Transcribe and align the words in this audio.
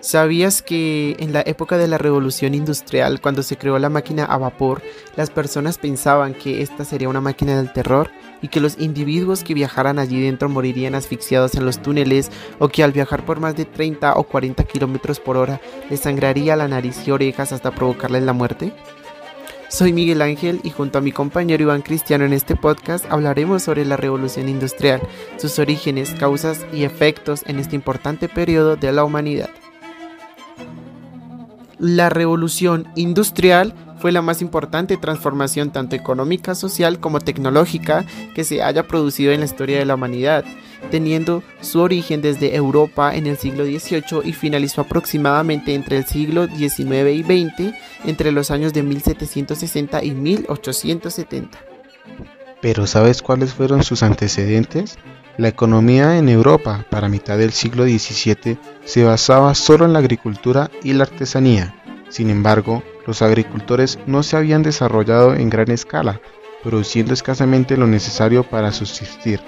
¿Sabías 0.00 0.62
que 0.62 1.14
en 1.18 1.34
la 1.34 1.42
época 1.44 1.76
de 1.76 1.86
la 1.86 1.98
revolución 1.98 2.54
industrial, 2.54 3.20
cuando 3.20 3.42
se 3.42 3.58
creó 3.58 3.78
la 3.78 3.90
máquina 3.90 4.24
a 4.24 4.38
vapor, 4.38 4.80
las 5.14 5.28
personas 5.28 5.76
pensaban 5.76 6.32
que 6.32 6.62
esta 6.62 6.86
sería 6.86 7.10
una 7.10 7.20
máquina 7.20 7.54
del 7.58 7.70
terror 7.70 8.10
y 8.40 8.48
que 8.48 8.60
los 8.60 8.78
individuos 8.78 9.44
que 9.44 9.52
viajaran 9.52 9.98
allí 9.98 10.22
dentro 10.22 10.48
morirían 10.48 10.94
asfixiados 10.94 11.54
en 11.54 11.66
los 11.66 11.82
túneles 11.82 12.30
o 12.58 12.68
que 12.68 12.82
al 12.82 12.92
viajar 12.92 13.26
por 13.26 13.40
más 13.40 13.56
de 13.56 13.66
30 13.66 14.14
o 14.14 14.22
40 14.22 14.64
kilómetros 14.64 15.20
por 15.20 15.36
hora 15.36 15.60
les 15.90 16.00
sangraría 16.00 16.56
la 16.56 16.66
nariz 16.66 17.06
y 17.06 17.10
orejas 17.10 17.52
hasta 17.52 17.70
provocarles 17.70 18.22
la 18.22 18.32
muerte? 18.32 18.72
Soy 19.68 19.92
Miguel 19.92 20.22
Ángel 20.22 20.60
y 20.64 20.70
junto 20.70 20.96
a 20.96 21.02
mi 21.02 21.12
compañero 21.12 21.62
Iván 21.62 21.82
Cristiano 21.82 22.24
en 22.24 22.32
este 22.32 22.56
podcast 22.56 23.04
hablaremos 23.10 23.62
sobre 23.62 23.84
la 23.84 23.98
revolución 23.98 24.48
industrial, 24.48 25.02
sus 25.36 25.58
orígenes, 25.58 26.14
causas 26.14 26.64
y 26.72 26.84
efectos 26.84 27.42
en 27.46 27.58
este 27.58 27.76
importante 27.76 28.30
periodo 28.30 28.76
de 28.76 28.92
la 28.92 29.04
humanidad. 29.04 29.50
La 31.80 32.10
revolución 32.10 32.88
industrial 32.94 33.74
fue 34.00 34.12
la 34.12 34.20
más 34.20 34.42
importante 34.42 34.98
transformación 34.98 35.70
tanto 35.70 35.96
económica, 35.96 36.54
social 36.54 37.00
como 37.00 37.20
tecnológica 37.20 38.04
que 38.34 38.44
se 38.44 38.62
haya 38.62 38.86
producido 38.86 39.32
en 39.32 39.40
la 39.40 39.46
historia 39.46 39.78
de 39.78 39.86
la 39.86 39.94
humanidad, 39.94 40.44
teniendo 40.90 41.42
su 41.62 41.80
origen 41.80 42.20
desde 42.20 42.54
Europa 42.54 43.14
en 43.14 43.26
el 43.26 43.38
siglo 43.38 43.64
XVIII 43.64 44.20
y 44.24 44.34
finalizó 44.34 44.82
aproximadamente 44.82 45.74
entre 45.74 45.96
el 45.96 46.04
siglo 46.04 46.48
XIX 46.48 47.14
y 47.14 47.22
XX, 47.22 47.74
entre 48.04 48.30
los 48.30 48.50
años 48.50 48.74
de 48.74 48.82
1760 48.82 50.04
y 50.04 50.10
1870. 50.10 51.58
Pero 52.60 52.86
¿sabes 52.86 53.22
cuáles 53.22 53.54
fueron 53.54 53.82
sus 53.84 54.02
antecedentes? 54.02 54.98
La 55.38 55.48
economía 55.48 56.18
en 56.18 56.28
Europa 56.28 56.84
para 56.90 57.08
mitad 57.08 57.38
del 57.38 57.52
siglo 57.52 57.84
XVII 57.84 58.58
se 58.84 59.04
basaba 59.04 59.54
solo 59.54 59.84
en 59.84 59.92
la 59.92 60.00
agricultura 60.00 60.70
y 60.82 60.92
la 60.92 61.04
artesanía. 61.04 61.74
Sin 62.08 62.30
embargo, 62.30 62.82
los 63.06 63.22
agricultores 63.22 63.98
no 64.06 64.22
se 64.22 64.36
habían 64.36 64.62
desarrollado 64.62 65.34
en 65.34 65.48
gran 65.48 65.70
escala, 65.70 66.20
produciendo 66.62 67.14
escasamente 67.14 67.76
lo 67.76 67.86
necesario 67.86 68.42
para 68.42 68.72
subsistir, 68.72 69.40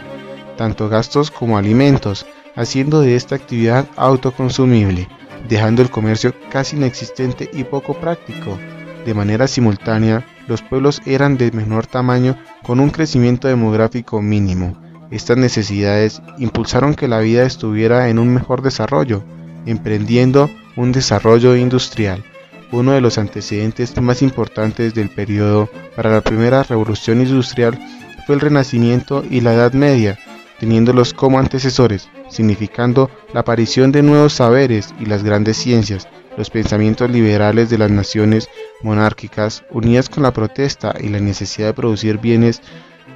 tanto 0.57 0.89
gastos 0.89 1.31
como 1.31 1.59
alimentos, 1.59 2.27
haciendo 2.55 3.01
de 3.01 3.17
esta 3.17 3.35
actividad 3.35 3.87
autoconsumible, 3.97 5.09
dejando 5.49 5.83
el 5.83 5.91
comercio 5.91 6.35
casi 6.51 6.77
inexistente 6.77 7.51
y 7.53 7.65
poco 7.65 7.95
práctico. 7.95 8.59
De 9.05 9.15
manera 9.15 9.49
simultánea, 9.49 10.25
los 10.47 10.63
pueblos 10.63 11.03
eran 11.05 11.37
de 11.37 11.51
menor 11.51 11.87
tamaño 11.87 12.37
con 12.63 12.81
un 12.81 12.91
crecimiento 12.91 13.49
demográfico 13.49 14.23
mínimo, 14.23 14.81
estas 15.13 15.37
necesidades 15.37 16.23
impulsaron 16.39 16.95
que 16.95 17.07
la 17.07 17.21
vida 17.21 17.45
estuviera 17.45 18.09
en 18.09 18.19
un 18.19 18.33
mejor 18.33 18.63
desarrollo, 18.63 19.23
emprendiendo 19.67 20.51
un 20.75 20.91
desarrollo 20.91 21.55
industrial, 21.55 22.25
uno 22.73 22.93
de 22.93 23.03
los 23.03 23.19
antecedentes 23.19 24.01
más 24.01 24.23
importantes 24.23 24.95
del 24.95 25.11
periodo 25.11 25.69
para 25.95 26.11
la 26.11 26.23
primera 26.23 26.63
revolución 26.63 27.21
industrial 27.21 27.79
fue 28.27 28.35
el 28.35 28.41
Renacimiento 28.41 29.23
y 29.29 29.43
la 29.43 29.53
Edad 29.53 29.75
Media, 29.75 30.19
teniéndolos 30.59 31.13
como 31.13 31.39
antecesores, 31.39 32.09
significando 32.31 33.11
la 33.35 33.41
aparición 33.41 33.93
de 33.93 34.03
nuevos 34.03 34.33
saberes 34.33 34.95
y 34.99 35.05
las 35.05 35.23
grandes 35.23 35.59
ciencias, 35.59 36.09
los 36.39 36.49
pensamientos 36.49 37.11
liberales 37.11 37.69
de 37.69 37.77
las 37.77 37.91
naciones 37.91 38.49
monárquicas, 38.83 39.65
unidas 39.71 40.09
con 40.09 40.23
la 40.23 40.33
protesta 40.33 40.95
y 40.99 41.09
la 41.09 41.21
necesidad 41.21 41.69
de 41.69 41.75
producir 41.75 42.17
bienes 42.17 42.63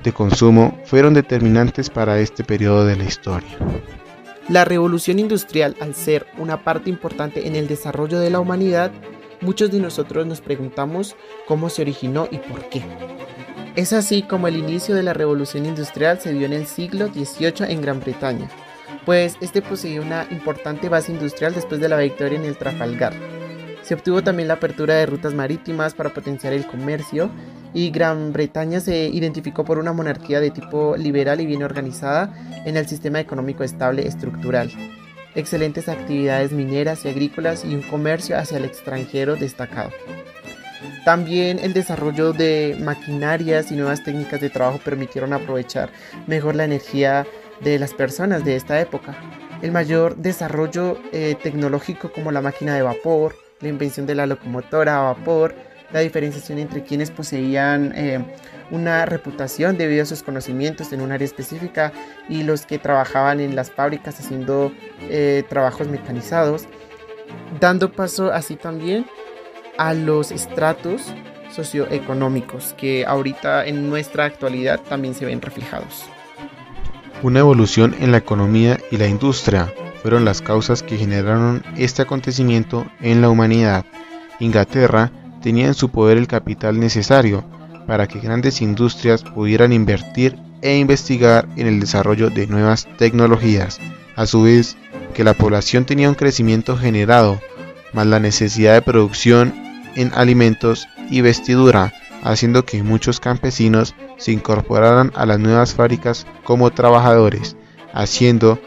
de 0.07 0.12
consumo 0.12 0.79
fueron 0.85 1.15
determinantes 1.15 1.91
para 1.91 2.21
este 2.21 2.45
periodo 2.45 2.87
de 2.87 2.97
la 2.97 3.05
historia. 3.05 3.59
La 4.48 4.65
revolución 4.65 5.19
industrial, 5.19 5.77
al 5.81 5.97
ser 5.97 6.29
una 6.39 6.63
parte 6.63 6.89
importante 6.89 7.48
en 7.48 7.57
el 7.57 7.67
desarrollo 7.67 8.21
de 8.21 8.31
la 8.31 8.39
humanidad, 8.39 8.93
muchos 9.41 9.73
de 9.73 9.81
nosotros 9.81 10.25
nos 10.25 10.41
preguntamos 10.41 11.17
cómo 11.48 11.69
se 11.69 11.83
originó 11.83 12.29
y 12.31 12.39
por 12.39 12.69
qué. 12.69 12.83
Es 13.75 13.93
así 13.93 14.23
como 14.23 14.47
el 14.47 14.57
inicio 14.57 14.95
de 14.95 15.03
la 15.03 15.13
revolución 15.13 15.67
industrial 15.67 16.20
se 16.20 16.33
dio 16.33 16.47
en 16.47 16.53
el 16.53 16.67
siglo 16.69 17.09
XVIII 17.09 17.69
en 17.69 17.83
Gran 17.83 17.98
Bretaña, 17.98 18.48
pues 19.05 19.36
este 19.41 19.61
poseía 19.61 20.01
una 20.01 20.29
importante 20.30 20.89
base 20.89 21.11
industrial 21.11 21.53
después 21.53 21.80
de 21.80 21.89
la 21.89 21.98
victoria 21.98 22.39
en 22.39 22.45
el 22.45 22.57
Trafalgar. 22.57 23.13
Se 23.83 23.95
obtuvo 23.95 24.23
también 24.23 24.48
la 24.48 24.55
apertura 24.55 24.95
de 24.95 25.07
rutas 25.07 25.35
marítimas 25.35 25.95
para 25.95 26.14
potenciar 26.14 26.53
el 26.53 26.67
comercio 26.67 27.29
y 27.77 27.91
Gran 27.91 28.33
Bretaña 28.33 28.81
se 28.81 29.05
identificó 29.05 29.63
por 29.63 29.79
una 29.79 29.92
monarquía 29.92 30.41
de 30.41 30.51
tipo 30.51 30.97
liberal 30.97 31.42
y 31.42 31.47
bien 31.47 31.63
organizada 31.63 32.33
en 32.64 32.79
el 32.79 32.89
sistema 32.89 33.20
económico 33.20 33.64
estable 33.64 34.07
estructural, 34.07 34.73
excelentes 35.35 35.91
actividades 35.91 36.53
mineras 36.53 37.05
y 37.05 37.11
agrícolas 37.11 37.67
y 37.67 37.75
un 37.75 37.83
comercio 37.83 38.39
hacia 38.39 38.57
el 38.57 38.65
extranjero 38.65 39.36
destacado. 39.36 39.91
También 41.05 41.59
el 41.59 41.75
desarrollo 41.75 42.33
de 42.33 42.79
maquinarias 42.81 43.70
y 43.70 43.77
nuevas 43.77 44.03
técnicas 44.03 44.41
de 44.41 44.48
trabajo 44.48 44.81
permitieron 44.83 45.35
aprovechar 45.35 45.91
mejor 46.27 46.57
la 46.57 46.65
energía 46.65 47.27
de 47.61 47.79
las 47.79 47.92
personas 47.92 48.42
de 48.42 48.57
esta 48.57 48.81
época. 48.81 49.15
El 49.61 49.73
mayor 49.73 50.17
desarrollo 50.17 50.97
eh, 51.13 51.36
tecnológico 51.42 52.11
como 52.11 52.33
la 52.33 52.41
máquina 52.41 52.75
de 52.75 52.81
vapor, 52.81 53.36
la 53.61 53.69
invención 53.69 54.07
de 54.07 54.15
la 54.15 54.25
locomotora 54.25 54.97
a 54.97 55.13
vapor, 55.13 55.66
la 55.92 56.01
diferenciación 56.01 56.58
entre 56.58 56.83
quienes 56.83 57.11
poseían 57.11 57.92
eh, 57.95 58.24
una 58.70 59.07
reputación 59.07 59.79
debido 59.79 60.02
a 60.02 60.07
sus 60.07 60.23
conocimientos 60.23 60.92
en 60.92 61.01
un 61.01 61.13
área 61.13 61.24
específica 61.24 61.92
y 62.29 62.42
los 62.42 62.67
que 62.67 62.79
trabajaban 62.79 63.41
en 63.41 63.55
las 63.55 63.70
fábricas 63.70 64.19
haciendo 64.19 64.73
eh, 65.02 65.45
trabajos 65.48 65.89
mecanizados, 65.89 66.67
dando 67.61 67.92
paso 67.92 68.33
así 68.33 68.57
también 68.57 69.07
a 69.79 69.95
los 69.95 70.33
estratos 70.33 71.13
socioeconómicos 71.55 72.74
que 72.77 73.05
ahorita 73.07 73.67
en 73.67 73.89
nuestra 73.89 74.24
actualidad 74.24 74.80
también 74.80 75.14
se 75.14 75.24
ven 75.24 75.41
reflejados. 75.41 76.05
Una 77.23 77.41
evolución 77.41 77.95
en 78.01 78.13
la 78.13 78.18
economía 78.18 78.79
y 78.91 78.98
la 78.98 79.07
industria 79.07 79.73
fueron 80.03 80.24
las 80.24 80.42
causas 80.42 80.83
que 80.83 80.97
generaron 80.97 81.64
este 81.77 82.03
acontecimiento 82.03 82.86
en 83.01 83.23
la 83.23 83.30
humanidad. 83.30 83.86
Inglaterra 84.39 85.11
tenía 85.46 85.68
en 85.68 85.74
su 85.74 85.90
poder 85.90 86.18
el 86.18 86.27
capital 86.27 86.80
necesario 86.80 87.45
para 87.86 88.08
que 88.08 88.18
grandes 88.18 88.61
industrias 88.61 89.23
pudieran 89.23 89.73
invertir 89.73 90.36
e 90.61 90.77
investigar 90.77 91.46
en 91.55 91.68
el 91.68 91.79
desarrollo 91.79 92.30
de 92.30 92.48
nuevas 92.48 92.89
tecnologías, 92.98 93.79
a 94.17 94.27
su 94.27 94.42
vez 94.42 94.77
que 95.14 95.23
la 95.23 95.35
población 95.35 95.85
tenía 95.85 96.08
un 96.08 96.17
crecimiento 96.17 96.77
generado, 96.77 97.40
más 97.92 98.08
la 98.08 98.18
necesidad 98.18 98.74
de 98.74 98.83
producción 98.83 99.55
en 99.95 100.11
alimentos 100.17 100.89
y 101.11 101.20
vestidura, 101.20 101.92
haciendo 102.24 102.64
que 102.64 102.83
muchos 102.83 103.20
campesinos 103.20 103.95
se 104.17 104.33
incorporaran 104.33 105.12
a 105.14 105.27
las 105.27 105.39
nuevas 105.39 105.74
fábricas 105.74 106.27
como 106.42 106.73
trabajadores, 106.73 107.56
haciendo 107.95 108.58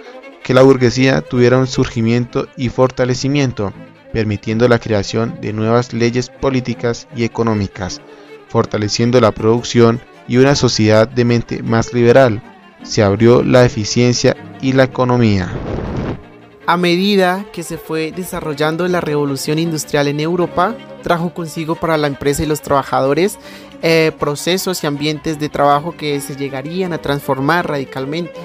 que 0.46 0.54
la 0.54 0.62
burguesía 0.62 1.20
tuviera 1.20 1.58
un 1.58 1.68
surgimiento 1.68 2.48
y 2.56 2.70
fortalecimiento, 2.70 3.74
permitiendo 4.12 4.68
la 4.68 4.80
creación 4.80 5.40
de 5.42 5.54
nuevas 5.54 5.94
leyes 5.94 6.30
políticas 6.30 7.08
y 7.16 7.24
económicas, 7.24 8.02
fortaleciendo 8.48 9.22
la 9.22 9.32
producción 9.32 10.02
y 10.28 10.38
una 10.38 10.56
sociedad 10.56 11.08
de 11.08 11.26
mente 11.26 11.64
más 11.64 11.94
liberal. 11.94 12.42
Se 12.84 13.04
abrió 13.04 13.44
la 13.44 13.66
eficiencia 13.66 14.38
y 14.62 14.74
la 14.74 14.84
economía. 14.84 15.52
A 16.66 16.78
medida 16.78 17.46
que 17.52 17.64
se 17.64 17.78
fue 17.78 18.12
desarrollando 18.12 18.88
la 18.88 19.02
revolución 19.02 19.58
industrial 19.58 20.08
en 20.08 20.20
Europa, 20.20 20.76
trajo 21.02 21.34
consigo 21.34 21.76
para 21.76 21.98
la 21.98 22.06
empresa 22.06 22.44
y 22.44 22.46
los 22.46 22.62
trabajadores 22.62 23.40
eh, 23.82 24.12
procesos 24.20 24.84
y 24.84 24.88
ambientes 24.88 25.40
de 25.40 25.50
trabajo 25.50 25.96
que 25.98 26.22
se 26.22 26.36
llegarían 26.36 26.94
a 26.94 27.00
transformar 27.00 27.68
radicalmente. 27.68 28.40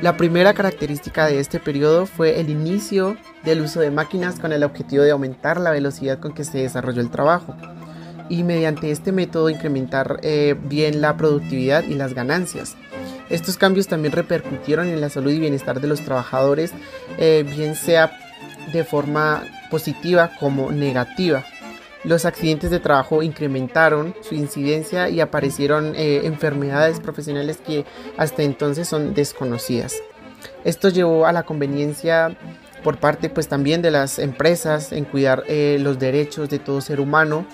La 0.00 0.16
primera 0.16 0.54
característica 0.54 1.26
de 1.26 1.38
este 1.38 1.60
periodo 1.60 2.06
fue 2.06 2.40
el 2.40 2.50
inicio 2.50 3.16
del 3.44 3.62
uso 3.62 3.80
de 3.80 3.90
máquinas 3.90 4.38
con 4.38 4.52
el 4.52 4.62
objetivo 4.62 5.04
de 5.04 5.10
aumentar 5.10 5.60
la 5.60 5.70
velocidad 5.70 6.18
con 6.18 6.32
que 6.32 6.44
se 6.44 6.58
desarrolló 6.58 7.00
el 7.00 7.10
trabajo 7.10 7.56
y 8.28 8.44
mediante 8.44 8.90
este 8.90 9.12
método 9.12 9.50
incrementar 9.50 10.20
eh, 10.22 10.56
bien 10.58 11.00
la 11.00 11.16
productividad 11.16 11.84
y 11.84 11.94
las 11.94 12.14
ganancias. 12.14 12.76
Estos 13.30 13.56
cambios 13.56 13.88
también 13.88 14.12
repercutieron 14.12 14.88
en 14.88 15.00
la 15.00 15.10
salud 15.10 15.30
y 15.30 15.38
bienestar 15.38 15.80
de 15.80 15.88
los 15.88 16.00
trabajadores, 16.00 16.72
eh, 17.18 17.44
bien 17.56 17.74
sea 17.74 18.12
de 18.72 18.84
forma 18.84 19.42
positiva 19.70 20.30
como 20.38 20.70
negativa. 20.70 21.44
Los 22.04 22.24
accidentes 22.24 22.70
de 22.70 22.80
trabajo 22.80 23.22
incrementaron 23.22 24.14
su 24.22 24.34
incidencia 24.34 25.08
y 25.08 25.20
aparecieron 25.20 25.94
eh, 25.94 26.22
enfermedades 26.24 27.00
profesionales 27.00 27.58
que 27.58 27.84
hasta 28.16 28.42
entonces 28.42 28.88
son 28.88 29.14
desconocidas. 29.14 29.94
Esto 30.64 30.88
llevó 30.88 31.26
a 31.26 31.32
la 31.32 31.44
conveniencia 31.44 32.36
por 32.82 32.98
parte 32.98 33.30
pues 33.30 33.48
también 33.48 33.82
de 33.82 33.90
las 33.90 34.18
empresas 34.18 34.92
en 34.92 35.04
cuidar 35.04 35.44
eh, 35.48 35.78
los 35.80 35.98
derechos 35.98 36.48
de 36.48 36.58
todo 36.58 36.80
ser 36.80 37.00
humano 37.00 37.46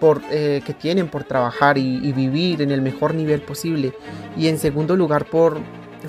por, 0.00 0.22
eh, 0.30 0.62
que 0.64 0.74
tienen 0.74 1.08
por 1.08 1.24
trabajar 1.24 1.78
y, 1.78 2.12
vivir 2.12 2.62
en 2.62 2.70
el 2.70 2.82
mejor 2.82 3.14
nivel 3.14 3.42
posible 3.42 3.92
y 4.36 4.48
en 4.48 4.58
segundo 4.58 4.96
lugar 4.96 5.24
por 5.24 5.58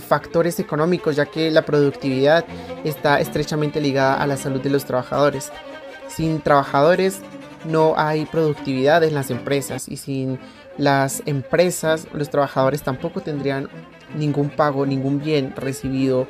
factores 0.07 0.60
económicos, 0.60 1.16
ya 1.16 1.25
que 1.25 1.50
la 1.50 1.63
productividad 1.66 2.46
está 2.84 3.19
estrechamente 3.19 3.81
ligada 3.81 4.22
a 4.22 4.28
la 4.28 4.38
salud 4.38 4.62
de 4.62 4.69
los 4.69 4.86
trabajadores. 4.86 5.52
Sin 6.07 6.42
trabajadores 6.42 7.22
no 7.66 7.95
hay 7.98 8.25
productividad 8.25 9.04
en 9.04 9.16
las 9.16 9.31
empresas 9.31 9.90
y 9.90 9.98
sin 9.98 10.40
las 10.78 11.24
empresas 11.25 12.07
los 12.13 12.30
trabajadores 12.30 12.84
tampoco 12.84 13.22
tendrían 13.22 13.68
ningún 14.16 14.50
pago, 14.50 14.86
ningún 14.86 15.19
bien 15.19 15.54
recibido 15.56 16.28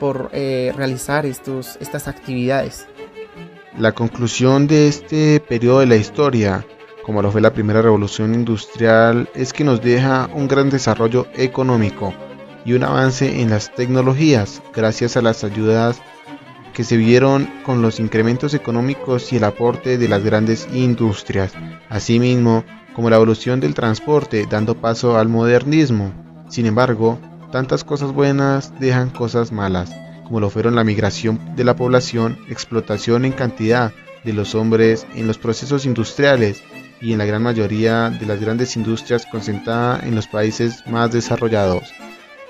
por 0.00 0.30
eh, 0.32 0.72
realizar 0.76 1.24
estos, 1.26 1.76
estas 1.80 2.08
actividades. 2.08 2.88
La 3.78 3.92
conclusión 3.92 4.66
de 4.66 4.88
este 4.88 5.38
periodo 5.38 5.78
de 5.78 5.86
la 5.86 5.94
historia, 5.94 6.66
como 7.04 7.22
lo 7.22 7.30
fue 7.30 7.40
la 7.40 7.52
primera 7.52 7.82
revolución 7.82 8.34
industrial, 8.34 9.28
es 9.34 9.52
que 9.52 9.62
nos 9.62 9.80
deja 9.80 10.28
un 10.34 10.48
gran 10.48 10.70
desarrollo 10.70 11.28
económico 11.34 12.12
y 12.64 12.72
un 12.72 12.82
avance 12.82 13.40
en 13.40 13.50
las 13.50 13.72
tecnologías 13.72 14.60
gracias 14.74 15.16
a 15.16 15.22
las 15.22 15.44
ayudas 15.44 16.02
que 16.74 16.84
se 16.84 16.96
vieron 16.96 17.48
con 17.64 17.82
los 17.82 18.00
incrementos 18.00 18.54
económicos 18.54 19.32
y 19.32 19.36
el 19.36 19.44
aporte 19.44 19.98
de 19.98 20.08
las 20.08 20.24
grandes 20.24 20.68
industrias, 20.72 21.52
asimismo 21.88 22.64
como 22.94 23.10
la 23.10 23.16
evolución 23.16 23.60
del 23.60 23.74
transporte 23.74 24.46
dando 24.48 24.74
paso 24.74 25.16
al 25.16 25.28
modernismo. 25.28 26.12
Sin 26.48 26.66
embargo, 26.66 27.18
tantas 27.50 27.84
cosas 27.84 28.12
buenas 28.12 28.72
dejan 28.80 29.10
cosas 29.10 29.52
malas, 29.52 29.90
como 30.24 30.40
lo 30.40 30.50
fueron 30.50 30.74
la 30.74 30.84
migración 30.84 31.56
de 31.56 31.64
la 31.64 31.76
población, 31.76 32.38
explotación 32.48 33.24
en 33.24 33.32
cantidad 33.32 33.92
de 34.24 34.32
los 34.32 34.54
hombres 34.54 35.06
en 35.14 35.26
los 35.26 35.38
procesos 35.38 35.86
industriales 35.86 36.62
y 37.00 37.12
en 37.12 37.18
la 37.18 37.24
gran 37.24 37.42
mayoría 37.42 38.10
de 38.10 38.26
las 38.26 38.40
grandes 38.40 38.76
industrias 38.76 39.26
concentrada 39.26 40.00
en 40.02 40.14
los 40.14 40.26
países 40.26 40.86
más 40.86 41.12
desarrollados. 41.12 41.92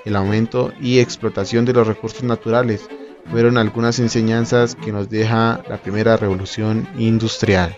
El 0.05 0.15
aumento 0.15 0.73
y 0.81 0.99
explotación 0.99 1.65
de 1.65 1.73
los 1.73 1.87
recursos 1.87 2.23
naturales 2.23 2.87
fueron 3.29 3.57
algunas 3.57 3.99
enseñanzas 3.99 4.75
que 4.75 4.91
nos 4.91 5.09
deja 5.09 5.63
la 5.69 5.77
primera 5.77 6.17
revolución 6.17 6.87
industrial. 6.97 7.75